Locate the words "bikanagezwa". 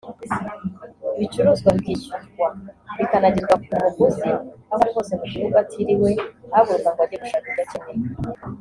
2.97-3.55